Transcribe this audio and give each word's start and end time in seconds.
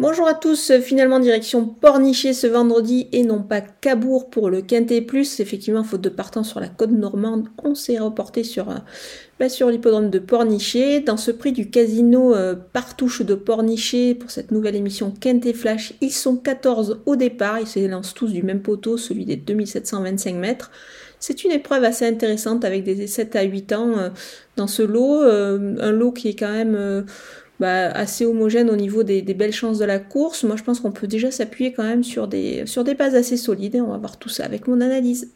Bonjour 0.00 0.26
à 0.26 0.32
tous, 0.32 0.72
finalement 0.80 1.20
direction 1.20 1.66
Pornichet 1.66 2.32
ce 2.32 2.46
vendredi 2.46 3.08
et 3.12 3.22
non 3.22 3.42
pas 3.42 3.60
Cabourg 3.60 4.30
pour 4.30 4.48
le 4.48 4.62
Quintet 4.62 5.02
Plus. 5.02 5.40
Effectivement, 5.40 5.84
faute 5.84 6.00
de 6.00 6.08
partant 6.08 6.42
sur 6.42 6.58
la 6.58 6.68
côte 6.68 6.92
normande, 6.92 7.48
on 7.62 7.74
s'est 7.74 7.98
reporté 7.98 8.42
sur, 8.42 8.70
euh, 8.70 8.76
bah, 9.38 9.50
sur 9.50 9.68
l'hippodrome 9.68 10.08
de 10.08 10.18
Pornichet. 10.18 11.00
Dans 11.00 11.18
ce 11.18 11.30
prix 11.30 11.52
du 11.52 11.68
casino 11.68 12.34
euh, 12.34 12.54
Partouche 12.72 13.20
de 13.20 13.34
Pornichet 13.34 14.14
pour 14.14 14.30
cette 14.30 14.52
nouvelle 14.52 14.74
émission 14.74 15.12
Quintet 15.20 15.52
Flash, 15.52 15.92
ils 16.00 16.12
sont 16.12 16.38
14 16.38 17.00
au 17.04 17.16
départ, 17.16 17.60
ils 17.60 17.66
se 17.66 17.86
lancent 17.86 18.14
tous 18.14 18.32
du 18.32 18.42
même 18.42 18.62
poteau, 18.62 18.96
celui 18.96 19.26
des 19.26 19.36
2725 19.36 20.34
mètres. 20.34 20.70
C'est 21.18 21.44
une 21.44 21.50
épreuve 21.50 21.84
assez 21.84 22.06
intéressante 22.06 22.64
avec 22.64 22.84
des 22.84 23.06
7 23.06 23.36
à 23.36 23.42
8 23.42 23.72
ans 23.74 23.98
euh, 23.98 24.08
dans 24.56 24.66
ce 24.66 24.82
lot, 24.82 25.20
un 25.22 25.92
lot 25.92 26.12
qui 26.12 26.28
est 26.28 26.34
quand 26.34 26.52
même 26.52 27.04
bah, 27.60 27.90
assez 27.90 28.24
homogène 28.24 28.70
au 28.70 28.76
niveau 28.76 29.02
des, 29.02 29.22
belles 29.22 29.52
chances 29.52 29.78
de 29.78 29.84
la 29.84 29.98
course. 29.98 30.44
Moi, 30.44 30.56
je 30.56 30.62
pense 30.62 30.80
qu'on 30.80 30.92
peut 30.92 31.06
déjà 31.06 31.30
s'appuyer 31.30 31.74
quand 31.74 31.84
même 31.84 32.02
sur 32.02 32.26
des, 32.26 32.64
sur 32.66 32.84
des 32.84 32.94
bases 32.94 33.14
assez 33.14 33.36
solides 33.36 33.74
et 33.74 33.80
on 33.82 33.88
va 33.88 33.98
voir 33.98 34.18
tout 34.18 34.30
ça 34.30 34.46
avec 34.46 34.66
mon 34.66 34.80
analyse. 34.80 35.30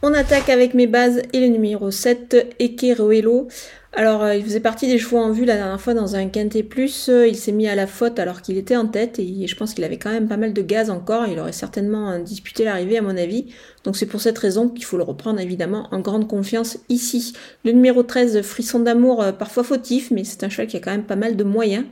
On 0.00 0.14
attaque 0.14 0.48
avec 0.48 0.72
mes 0.72 0.86
bases 0.86 1.20
et 1.34 1.40
le 1.40 1.48
numéro 1.48 1.90
7, 1.90 2.54
Eke 2.58 2.96
Ruelo. 2.98 3.48
Alors, 3.94 4.22
euh, 4.22 4.34
il 4.34 4.44
faisait 4.44 4.60
partie 4.60 4.86
des 4.86 4.98
chevaux 4.98 5.16
en 5.16 5.32
vue 5.32 5.46
la 5.46 5.56
dernière 5.56 5.80
fois 5.80 5.94
dans 5.94 6.14
un 6.14 6.28
quintet 6.28 6.62
plus. 6.62 7.08
Euh, 7.08 7.26
il 7.26 7.36
s'est 7.36 7.52
mis 7.52 7.66
à 7.66 7.74
la 7.74 7.86
faute 7.86 8.18
alors 8.18 8.42
qu'il 8.42 8.58
était 8.58 8.76
en 8.76 8.86
tête 8.86 9.18
et 9.18 9.46
je 9.46 9.56
pense 9.56 9.72
qu'il 9.72 9.82
avait 9.82 9.96
quand 9.96 10.10
même 10.10 10.28
pas 10.28 10.36
mal 10.36 10.52
de 10.52 10.60
gaz 10.60 10.90
encore. 10.90 11.26
Il 11.26 11.38
aurait 11.38 11.52
certainement 11.52 12.10
euh, 12.10 12.18
disputé 12.18 12.64
l'arrivée 12.64 12.98
à 12.98 13.02
mon 13.02 13.16
avis. 13.16 13.46
Donc 13.84 13.96
c'est 13.96 14.06
pour 14.06 14.20
cette 14.20 14.36
raison 14.36 14.68
qu'il 14.68 14.84
faut 14.84 14.98
le 14.98 15.04
reprendre 15.04 15.40
évidemment 15.40 15.88
en 15.90 16.00
grande 16.00 16.28
confiance 16.28 16.76
ici. 16.90 17.32
Le 17.64 17.72
numéro 17.72 18.02
13, 18.02 18.42
Frisson 18.42 18.80
d'amour, 18.80 19.24
parfois 19.38 19.64
fautif, 19.64 20.10
mais 20.10 20.22
c'est 20.24 20.44
un 20.44 20.50
cheval 20.50 20.66
qui 20.66 20.76
a 20.76 20.80
quand 20.80 20.90
même 20.90 21.06
pas 21.06 21.16
mal 21.16 21.36
de 21.36 21.44
moyens. 21.44 21.86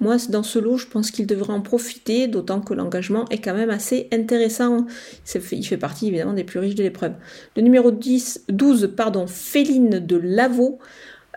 Moi, 0.00 0.16
dans 0.28 0.42
ce 0.42 0.58
lot, 0.58 0.76
je 0.76 0.86
pense 0.86 1.10
qu'il 1.10 1.26
devrait 1.26 1.54
en 1.54 1.60
profiter, 1.60 2.28
d'autant 2.28 2.60
que 2.60 2.74
l'engagement 2.74 3.24
est 3.30 3.38
quand 3.38 3.54
même 3.54 3.70
assez 3.70 4.06
intéressant. 4.12 4.86
Il 5.34 5.66
fait 5.66 5.76
partie 5.76 6.08
évidemment 6.08 6.34
des 6.34 6.44
plus 6.44 6.60
riches 6.60 6.76
de 6.76 6.84
l'épreuve. 6.84 7.14
Le 7.56 7.62
numéro 7.62 7.90
10, 7.90 8.44
12, 8.48 8.92
pardon, 8.96 9.26
Féline 9.26 9.98
de 9.98 10.16
Lavaux. 10.16 10.78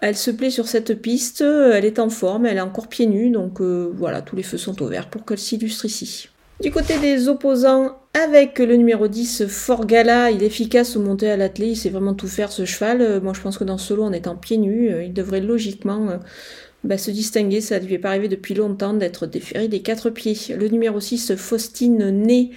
Elle 0.02 0.18
se 0.18 0.32
plaît 0.32 0.50
sur 0.50 0.68
cette 0.68 1.00
piste, 1.00 1.42
elle 1.42 1.86
est 1.86 2.00
en 2.00 2.10
forme, 2.10 2.48
elle 2.48 2.58
est 2.58 2.62
encore 2.62 2.88
pieds 2.88 3.06
nus, 3.06 3.30
donc 3.30 3.62
euh, 3.62 3.92
voilà, 3.96 4.24
tous 4.24 4.36
les 4.36 4.42
feux 4.42 4.58
sont 4.58 4.82
ouverts 4.82 5.08
pour 5.08 5.24
qu'elle 5.26 5.38
s'illustre 5.38 5.86
ici. 5.86 6.28
Du 6.60 6.72
côté 6.72 6.98
des 6.98 7.28
opposants, 7.28 8.00
avec 8.16 8.58
le 8.58 8.76
numéro 8.76 9.08
10, 9.08 9.46
Fort 9.48 9.86
Gala, 9.86 10.32
il 10.32 10.42
est 10.42 10.48
efficace 10.48 10.96
au 10.96 11.02
monté 11.02 11.30
à 11.30 11.38
l'athlée, 11.38 11.68
il 11.68 11.76
sait 11.76 11.90
vraiment 11.90 12.16
tout 12.16 12.28
faire 12.28 12.52
ce 12.52 12.66
cheval. 12.66 13.02
Euh, 13.02 13.22
moi 13.22 13.34
je 13.34 13.42
pense 13.42 13.60
que 13.60 13.64
dans 13.64 13.78
ce 13.78 13.94
lot, 13.94 14.04
en 14.04 14.12
étant 14.12 14.36
pieds 14.36 14.58
nus, 14.58 14.92
euh, 14.92 15.04
il 15.04 15.14
devrait 15.14 15.40
logiquement 15.40 16.20
bah, 16.84 16.98
se 16.98 17.12
distinguer, 17.12 17.62
ça 17.62 17.80
ne 17.80 17.86
lui 17.86 17.94
est 17.94 18.00
pas 18.00 18.10
arrivé 18.10 18.28
depuis 18.28 18.56
longtemps 18.56 18.96
d'être 18.96 19.28
déféré 19.28 19.68
des 19.68 19.84
quatre 19.84 20.10
pieds. 20.10 20.36
Le 20.58 20.68
numéro 20.68 21.00
6, 21.00 21.36
Faustine 21.36 22.10
Ney, 22.10 22.50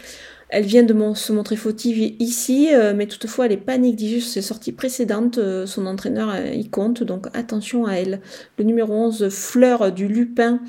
elle 0.48 0.64
vient 0.64 0.82
de 0.82 1.14
se 1.14 1.32
montrer 1.32 1.56
fautive 1.56 2.14
ici, 2.20 2.68
euh, 2.72 2.92
mais 2.94 3.06
toutefois 3.06 3.46
elle 3.46 3.52
n'est 3.52 3.56
pas 3.56 3.78
négligée 3.78 4.20
sur 4.20 4.30
ses 4.30 4.42
sorties 4.42 4.72
précédentes. 4.72 5.38
Euh, 5.38 5.66
son 5.66 5.86
entraîneur 5.86 6.30
euh, 6.30 6.46
y 6.46 6.68
compte, 6.68 7.02
donc 7.02 7.26
attention 7.34 7.86
à 7.86 7.94
elle. 7.94 8.20
Le 8.58 8.64
numéro 8.64 8.92
11, 8.92 9.28
Fleur 9.30 9.92
du 9.92 10.06
Lupin. 10.06 10.60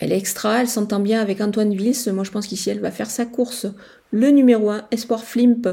Elle 0.00 0.12
est 0.12 0.18
extra, 0.18 0.60
elle 0.60 0.68
s'entend 0.68 1.00
bien 1.00 1.20
avec 1.20 1.40
Antoine 1.40 1.74
Vils. 1.74 2.12
Moi 2.12 2.24
je 2.24 2.30
pense 2.30 2.46
qu'ici 2.46 2.70
elle 2.70 2.80
va 2.80 2.90
faire 2.90 3.10
sa 3.10 3.24
course. 3.24 3.66
Le 4.10 4.30
numéro 4.30 4.70
1, 4.70 4.86
Espoir 4.90 5.24
Flimp. 5.24 5.68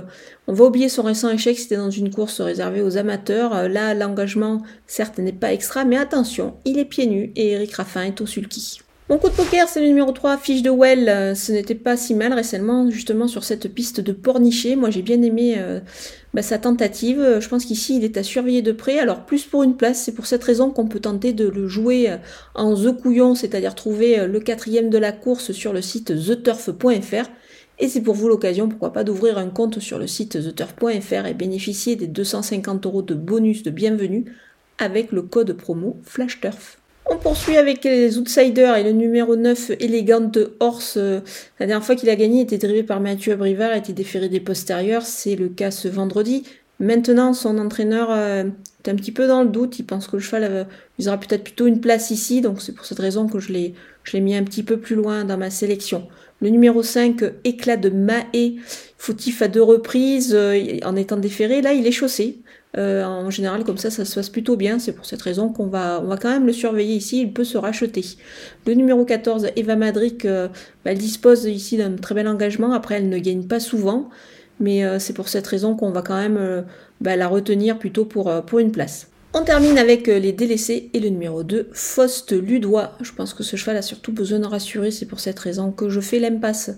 On 0.48 0.54
va 0.54 0.66
oublier 0.66 0.90
son 0.90 1.04
récent 1.04 1.30
échec, 1.30 1.58
c'était 1.60 1.78
dans 1.78 1.92
une 1.92 2.12
course 2.12 2.42
réservée 2.42 2.82
aux 2.82 2.98
amateurs. 2.98 3.70
Là, 3.70 3.94
l'engagement, 3.94 4.62
certes, 4.88 5.20
n'est 5.20 5.32
pas 5.32 5.54
extra, 5.54 5.86
mais 5.86 5.96
attention, 5.96 6.58
il 6.66 6.78
est 6.78 6.86
pieds 6.86 7.08
nus 7.08 7.32
et 7.38 7.52
Eric 7.52 7.74
Raffin 7.76 8.04
est 8.04 8.20
au 8.20 8.26
sulky. 8.26 8.82
Mon 9.08 9.20
coup 9.20 9.30
de 9.30 9.36
poker, 9.36 9.70
c'est 9.70 9.82
le 9.82 9.86
numéro 9.86 10.12
3, 10.12 10.38
Fiche 10.38 10.64
de 10.64 10.72
Well. 10.72 11.08
Euh, 11.10 11.36
ce 11.36 11.52
n'était 11.52 11.76
pas 11.76 11.96
si 11.96 12.16
mal 12.16 12.34
récemment, 12.34 12.90
justement, 12.90 13.28
sur 13.28 13.44
cette 13.44 13.72
piste 13.72 14.02
de 14.02 14.12
Pornichet. 14.12 14.76
Moi, 14.76 14.90
j'ai 14.90 15.04
bien 15.04 15.22
aimé 15.22 15.58
euh, 15.60 15.80
bah, 16.34 16.42
sa 16.42 16.58
tentative. 16.58 17.20
Euh, 17.20 17.40
je 17.40 17.48
pense 17.48 17.66
qu'ici, 17.66 17.98
il 17.98 18.04
est 18.04 18.18
à 18.18 18.24
surveiller 18.24 18.64
de 18.64 18.72
près. 18.72 18.98
Alors, 18.98 19.28
plus 19.28 19.46
pour 19.46 19.62
une 19.62 19.78
place, 19.78 20.02
c'est 20.02 20.12
pour 20.12 20.26
cette 20.26 20.44
raison 20.44 20.72
qu'on 20.72 20.88
peut 20.88 21.00
tenter 21.00 21.34
de 21.34 21.48
le 21.48 21.68
jouer 21.68 22.18
en 22.56 22.74
The 22.74 23.00
Couillon, 23.00 23.36
c'est-à-dire 23.36 23.76
trouver 23.76 24.26
le 24.26 24.40
quatrième 24.40 24.90
de 24.90 24.98
la 24.98 25.12
course 25.12 25.52
sur 25.52 25.72
le 25.72 25.84
site 25.84 26.08
theturf.fr. 26.26 27.30
Et 27.78 27.88
c'est 27.88 28.02
pour 28.02 28.16
vous 28.16 28.28
l'occasion, 28.28 28.70
pourquoi 28.70 28.92
pas, 28.92 29.04
d'ouvrir 29.04 29.38
un 29.38 29.50
compte 29.50 29.80
sur 29.80 30.00
le 30.00 30.08
site 30.08 30.32
theturf.fr 30.32 31.28
et 31.28 31.36
bénéficier 31.36 31.96
des 31.96 32.08
250 32.08 32.88
euros 32.88 33.04
de 33.04 33.14
bonus 33.14 33.62
de 33.62 33.70
bienvenue 33.70 34.26
avec 34.80 35.12
le 35.12 35.22
code 35.22 35.54
promo 35.54 36.00
FlashTurf. 36.04 36.80
On 37.08 37.18
poursuit 37.18 37.58
avec 37.58 37.84
les 37.84 38.18
outsiders 38.18 38.78
et 38.78 38.84
le 38.84 38.92
numéro 38.92 39.36
9, 39.36 39.72
Elegant 39.80 40.32
Horse. 40.60 40.98
La 40.98 41.68
dernière 41.68 41.84
fois 41.84 41.96
qu'il 41.96 42.10
a 42.10 42.16
gagné, 42.16 42.42
était 42.42 42.58
drivé 42.58 42.82
par 42.82 43.00
Mathieu 43.00 43.34
Abrivard, 43.34 43.72
a 43.72 43.78
été 43.78 43.94
déféré 43.94 44.28
des 44.28 44.40
postérieurs. 44.40 45.04
C'est 45.04 45.36
le 45.36 45.50
cas 45.50 45.70
ce 45.70 45.88
vendredi. 45.88 46.44
Maintenant, 46.80 47.34
son 47.34 47.58
entraîneur 47.58 48.10
euh, 48.12 48.44
est 48.84 48.90
un 48.90 48.96
petit 48.96 49.12
peu 49.12 49.28
dans 49.28 49.44
le 49.44 49.50
doute. 49.50 49.80
Il 49.80 49.86
pense 49.86 50.08
que 50.08 50.18
le 50.18 50.22
cheval 50.22 50.44
euh, 50.44 50.64
aura 51.06 51.18
peut-être 51.18 51.44
plutôt 51.44 51.68
une 51.68 51.80
place 51.80 52.12
ici. 52.12 52.42
Donc 52.42 52.62
c'est 52.62 52.74
pour 52.74 52.86
cette 52.86 53.00
raison 53.00 53.28
que 53.28 53.40
je 53.40 53.54
l'ai, 53.54 53.74
mis 54.20 54.36
un 54.36 54.44
petit 54.44 54.64
peu 54.64 54.78
plus 54.78 54.96
loin 54.96 55.24
dans 55.24 55.38
ma 55.38 55.50
sélection. 55.50 56.08
Le 56.42 56.50
numéro 56.50 56.84
5, 56.84 57.24
Éclat 57.46 57.78
de 57.78 57.90
Mahé, 57.90 58.58
fautif 58.98 59.42
à 59.42 59.48
deux 59.48 59.64
reprises 59.64 60.34
euh, 60.36 60.80
en 60.84 60.96
étant 60.96 61.18
déféré. 61.18 61.62
Là, 61.62 61.74
il 61.74 61.88
est 61.88 61.92
chaussé. 61.92 62.40
Euh, 62.78 63.06
en 63.06 63.30
général, 63.30 63.64
comme 63.64 63.78
ça, 63.78 63.90
ça 63.90 64.04
se 64.04 64.16
passe 64.16 64.30
plutôt 64.30 64.58
bien. 64.58 64.80
C'est 64.80 64.92
pour 64.92 65.06
cette 65.06 65.22
raison 65.22 65.50
qu'on 65.50 65.68
va, 65.68 66.04
quand 66.22 66.30
même 66.30 66.46
le 66.46 66.54
surveiller 66.54 66.96
ici. 66.96 67.22
Il 67.22 67.34
peut 67.34 67.44
se 67.44 67.58
racheter. 67.58 68.04
Le 68.68 68.74
numéro 68.74 69.06
14, 69.06 69.48
Eva 69.56 69.76
Madric, 69.76 70.26
euh, 70.26 70.48
bah, 70.84 70.92
elle 70.92 70.98
dispose 70.98 71.46
ici 71.46 71.78
d'un 71.78 71.96
très 71.96 72.16
bel 72.16 72.28
engagement. 72.28 72.74
Après, 72.74 72.96
elle 72.96 73.10
ne 73.10 73.18
gagne 73.18 73.44
pas 73.44 73.60
souvent. 73.60 74.10
Mais 74.60 74.84
euh, 74.84 75.00
c'est 75.00 75.14
pour 75.14 75.28
cette 75.28 75.48
raison 75.48 75.76
qu'on 75.76 75.92
va 75.92 76.02
quand 76.02 76.18
même 76.18 76.66
bah, 77.02 77.16
la 77.16 77.28
retenir 77.28 77.78
plutôt 77.78 78.06
pour, 78.06 78.32
pour 78.46 78.60
une 78.60 78.72
place. 78.72 79.08
On 79.38 79.44
termine 79.44 79.78
avec 79.78 80.08
euh, 80.08 80.18
les 80.18 80.32
délaissés 80.32 80.90
et 80.94 81.02
le 81.02 81.10
numéro 81.10 81.44
2, 81.44 81.68
Faust 81.74 82.32
Ludois. 82.32 82.94
Je 83.02 83.12
pense 83.12 83.34
que 83.34 83.44
ce 83.44 83.58
cheval 83.58 83.76
a 83.76 83.82
surtout 83.82 84.14
besoin 84.14 84.40
de 84.40 84.46
rassurer, 84.48 84.92
c'est 84.92 85.06
pour 85.06 85.20
cette 85.20 85.38
raison 85.40 85.74
que 85.74 85.90
je 85.90 86.00
fais 86.00 86.20
l'impasse. 86.20 86.72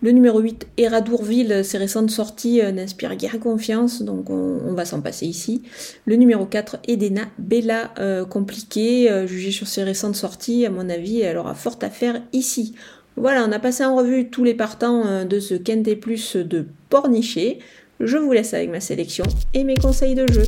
Le 0.00 0.12
numéro 0.12 0.38
8, 0.38 0.68
Eradourville, 0.76 1.64
ses 1.64 1.76
récentes 1.76 2.12
sorties 2.12 2.62
euh, 2.62 2.70
n'inspirent 2.70 3.16
guère 3.16 3.40
confiance, 3.40 4.02
donc 4.02 4.30
on, 4.30 4.74
va 4.74 4.84
s'en 4.84 5.00
passer 5.00 5.26
ici. 5.26 5.64
Le 6.06 6.14
numéro 6.14 6.46
4, 6.46 6.76
Edena 6.86 7.22
Bella, 7.38 7.92
euh, 7.98 8.24
compliqué, 8.24 9.24
jugé 9.26 9.50
sur 9.50 9.66
ses 9.66 9.82
récentes 9.82 10.14
sorties, 10.14 10.66
à 10.66 10.70
mon 10.70 10.88
avis, 10.88 11.20
elle 11.20 11.36
aura 11.36 11.56
fort 11.56 11.80
à 11.82 11.90
faire 11.90 12.22
ici. 12.32 12.76
Voilà, 13.16 13.46
on 13.48 13.52
a 13.52 13.58
passé 13.58 13.84
en 13.84 13.96
revue 13.96 14.28
tous 14.28 14.44
les 14.44 14.54
partants 14.54 15.24
de 15.24 15.40
ce 15.40 15.54
Quintet 15.54 15.96
Plus 15.96 16.36
de 16.36 16.66
Pornichet. 16.90 17.58
Je 18.00 18.16
vous 18.16 18.32
laisse 18.32 18.54
avec 18.54 18.70
ma 18.70 18.80
sélection 18.80 19.24
et 19.54 19.62
mes 19.62 19.76
conseils 19.76 20.14
de 20.14 20.26
jeu. 20.26 20.44